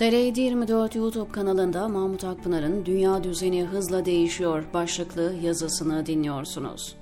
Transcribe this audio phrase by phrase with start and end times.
[0.00, 6.96] TR 24 YouTube kanalında Mahmut Akpınar'ın Dünya Düzeni Hızla Değişiyor başlıklı yazısını dinliyorsunuz.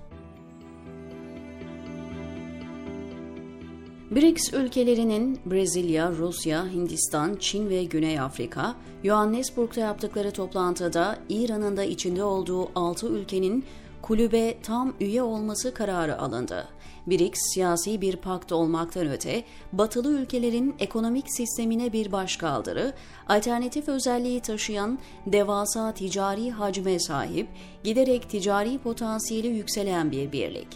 [4.11, 8.75] BRICS ülkelerinin Brezilya, Rusya, Hindistan, Çin ve Güney Afrika,
[9.05, 13.65] Johannesburg'da yaptıkları toplantıda İran'ın da içinde olduğu 6 ülkenin
[14.09, 16.69] kulübe tam üye olması kararı alındı.
[17.07, 22.93] BRICS siyasi bir pakt olmaktan öte, batılı ülkelerin ekonomik sistemine bir başkaldırı,
[23.29, 27.49] alternatif özelliği taşıyan devasa ticari hacme sahip,
[27.85, 30.69] giderek ticari potansiyeli yükselen bir birlik.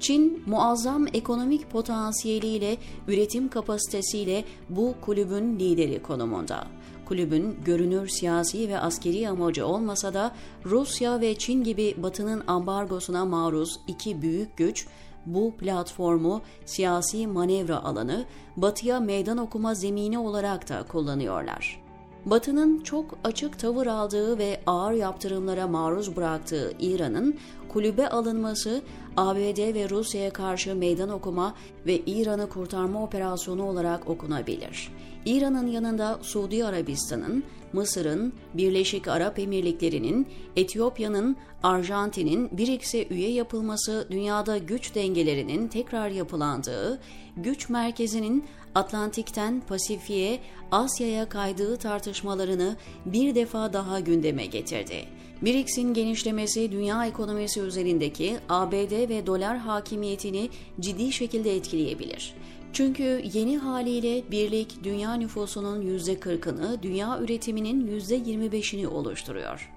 [0.00, 2.76] Çin muazzam ekonomik potansiyeliyle,
[3.08, 6.66] üretim kapasitesiyle bu kulübün lideri konumunda.
[7.08, 13.80] Kulübün görünür siyasi ve askeri amacı olmasa da Rusya ve Çin gibi Batı'nın ambargosuna maruz
[13.86, 14.86] iki büyük güç
[15.26, 18.24] bu platformu siyasi manevra alanı,
[18.56, 21.84] Batı'ya meydan okuma zemini olarak da kullanıyorlar.
[22.24, 27.38] Batı'nın çok açık tavır aldığı ve ağır yaptırımlara maruz bıraktığı İran'ın
[27.74, 28.82] kulübe alınması
[29.16, 31.54] ABD ve Rusya'ya karşı meydan okuma
[31.86, 34.92] ve İran'ı kurtarma operasyonu olarak okunabilir.
[35.24, 44.94] İran'ın yanında Suudi Arabistan'ın, Mısır'ın, Birleşik Arap Emirlikleri'nin, Etiyopya'nın, Arjantin'in BRICS'e üye yapılması dünyada güç
[44.94, 47.00] dengelerinin tekrar yapılandığı,
[47.36, 55.04] güç merkezinin Atlantik'ten Pasifik'e, Asya'ya kaydığı tartışmalarını bir defa daha gündeme getirdi.
[55.44, 62.34] BRICS'in genişlemesi dünya ekonomisi üzerindeki ABD ve dolar hakimiyetini ciddi şekilde etkileyebilir.
[62.72, 69.72] Çünkü yeni haliyle birlik dünya nüfusunun %40'ını, dünya üretiminin %25'ini oluşturuyor.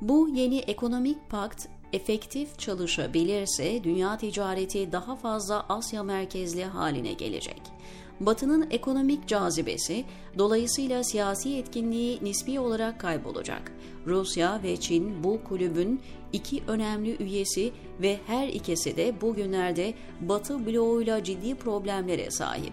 [0.00, 7.62] Bu yeni ekonomik pakt efektif çalışabilirse dünya ticareti daha fazla Asya merkezli haline gelecek.
[8.20, 10.04] Batı'nın ekonomik cazibesi,
[10.38, 13.72] dolayısıyla siyasi etkinliği nispi olarak kaybolacak.
[14.06, 16.00] Rusya ve Çin bu kulübün
[16.32, 22.72] iki önemli üyesi ve her ikisi de bugünlerde Batı bloğuyla ciddi problemlere sahip.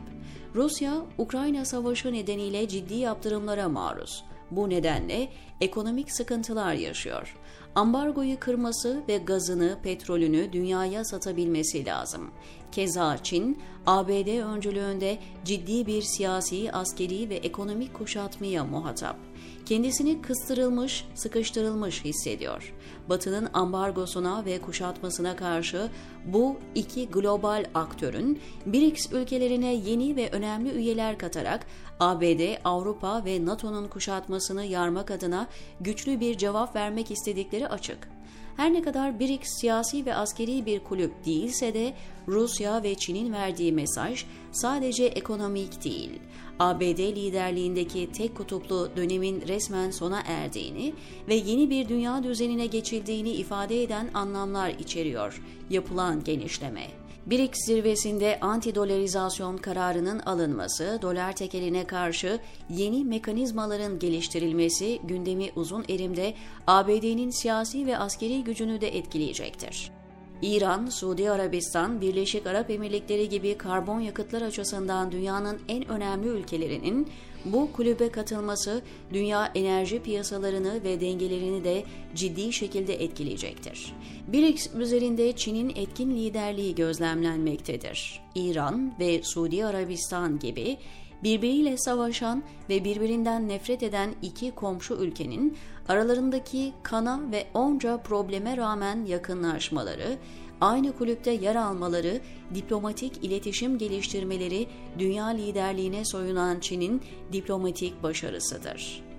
[0.55, 4.23] Rusya, Ukrayna Savaşı nedeniyle ciddi yaptırımlara maruz.
[4.51, 5.29] Bu nedenle
[5.61, 7.35] ekonomik sıkıntılar yaşıyor.
[7.75, 12.31] Ambargoyu kırması ve gazını, petrolünü dünyaya satabilmesi lazım.
[12.71, 19.17] Keza Çin, ABD öncülüğünde ciddi bir siyasi, askeri ve ekonomik kuşatmaya muhatap
[19.65, 22.73] kendisini kıstırılmış, sıkıştırılmış hissediyor.
[23.09, 25.89] Batı'nın ambargosuna ve kuşatmasına karşı
[26.25, 31.65] bu iki global aktörün BRICS ülkelerine yeni ve önemli üyeler katarak
[31.99, 35.47] ABD, Avrupa ve NATO'nun kuşatmasını yarmak adına
[35.81, 38.13] güçlü bir cevap vermek istedikleri açık.
[38.57, 41.93] Her ne kadar BRICS siyasi ve askeri bir kulüp değilse de
[42.27, 46.19] Rusya ve Çin'in verdiği mesaj sadece ekonomik değil.
[46.59, 50.93] ABD liderliğindeki tek kutuplu dönemin resmen sona erdiğini
[51.27, 57.02] ve yeni bir dünya düzenine geçildiğini ifade eden anlamlar içeriyor yapılan genişleme.
[57.25, 62.39] BRICS zirvesinde anti-dolarizasyon kararının alınması, dolar tekeline karşı
[62.69, 66.33] yeni mekanizmaların geliştirilmesi gündemi uzun erimde
[66.67, 70.02] ABD'nin siyasi ve askeri gücünü de etkileyecektir.
[70.43, 77.07] İran, Suudi Arabistan, Birleşik Arap Emirlikleri gibi karbon yakıtlar açısından dünyanın en önemli ülkelerinin
[77.45, 78.81] bu kulübe katılması
[79.13, 81.83] dünya enerji piyasalarını ve dengelerini de
[82.15, 83.93] ciddi şekilde etkileyecektir.
[84.27, 88.21] BRICS üzerinde Çin'in etkin liderliği gözlemlenmektedir.
[88.35, 90.77] İran ve Suudi Arabistan gibi
[91.23, 95.57] birbiriyle savaşan ve birbirinden nefret eden iki komşu ülkenin
[95.89, 100.17] aralarındaki kana ve onca probleme rağmen yakınlaşmaları,
[100.61, 102.21] aynı kulüpte yer almaları,
[102.55, 104.67] diplomatik iletişim geliştirmeleri
[104.99, 107.01] dünya liderliğine soyunan Çin'in
[107.33, 109.12] diplomatik başarısıdır.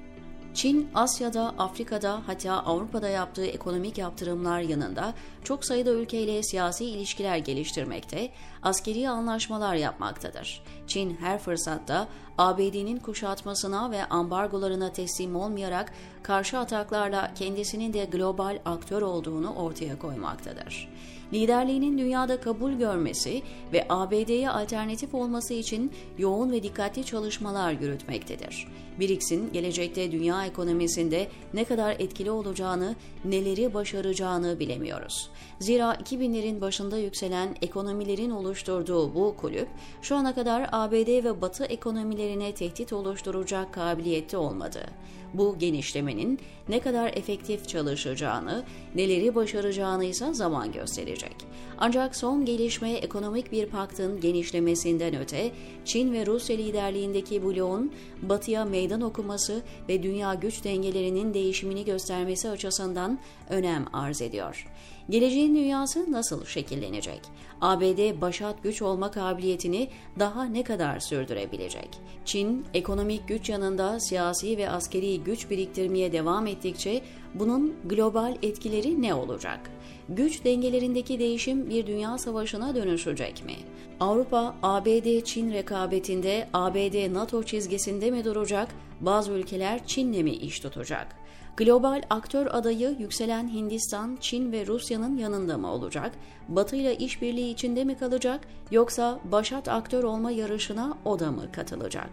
[0.55, 8.31] Çin, Asya'da, Afrika'da hatta Avrupa'da yaptığı ekonomik yaptırımlar yanında çok sayıda ülkeyle siyasi ilişkiler geliştirmekte,
[8.63, 10.63] askeri anlaşmalar yapmaktadır.
[10.87, 12.09] Çin her fırsatta
[12.39, 15.93] ABD'nin kuşatmasına ve ambargolarına teslim olmayarak
[16.23, 20.89] karşı ataklarla kendisinin de global aktör olduğunu ortaya koymaktadır.
[21.35, 23.43] Liderliğinin dünyada kabul görmesi
[23.73, 28.69] ve ABD'ye alternatif olması için yoğun ve dikkatli çalışmalar yürütmektedir.
[29.01, 35.31] BRICS'in gelecekte dünya ekonomisinde ne kadar etkili olacağını, neleri başaracağını bilemiyoruz.
[35.59, 39.69] Zira 2000'lerin başında yükselen ekonomilerin oluşturduğu bu kulüp,
[40.03, 44.87] şu ana kadar ABD ve Batı ekonomilerine tehdit oluşturacak kabiliyette olmadı.
[45.35, 46.39] Bu genişlemenin
[46.69, 48.65] ne kadar efektif çalışacağını,
[48.95, 51.24] neleri başaracağını ise zaman gösterecek.
[51.25, 51.49] Gelecek.
[51.79, 55.53] Ancak son gelişme ekonomik bir paktın genişlemesinden öte
[55.85, 57.93] Çin ve Rusya liderliğindeki bloğun
[58.23, 63.19] batıya meydan okuması ve dünya güç dengelerinin değişimini göstermesi açısından
[63.51, 64.67] önem arz ediyor.
[65.11, 67.21] Geleceğin dünyası nasıl şekillenecek?
[67.61, 69.89] ABD başat güç olma kabiliyetini
[70.19, 71.89] daha ne kadar sürdürebilecek?
[72.25, 77.03] Çin, ekonomik güç yanında siyasi ve askeri güç biriktirmeye devam ettikçe
[77.35, 79.74] bunun global etkileri ne olacak?
[80.09, 83.55] Güç dengelerindeki değişim bir dünya savaşına dönüşecek mi?
[84.01, 88.69] Avrupa, ABD-Çin rekabetinde ABD-NATO çizgisinde mi duracak?
[89.01, 91.24] Bazı ülkeler Çin'le mi iş tutacak?
[91.57, 96.13] Global aktör adayı yükselen Hindistan, Çin ve Rusya'nın yanında mı olacak?
[96.49, 98.41] Batı ile işbirliği içinde mi kalacak
[98.71, 102.09] yoksa başat aktör olma yarışına o da mı katılacak?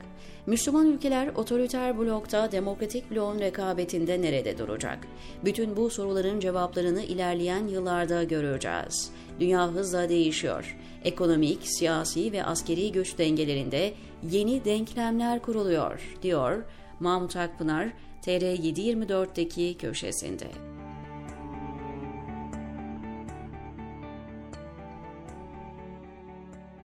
[0.45, 4.99] Müslüman ülkeler otoriter blokta demokratik bloğun rekabetinde nerede duracak?
[5.45, 9.11] Bütün bu soruların cevaplarını ilerleyen yıllarda göreceğiz.
[9.39, 10.77] Dünya hızla değişiyor.
[11.03, 13.93] Ekonomik, siyasi ve askeri güç dengelerinde
[14.31, 16.63] yeni denklemler kuruluyor, diyor
[17.01, 17.87] Mahmut Akpınar,
[18.25, 20.47] TR724'deki köşesinde.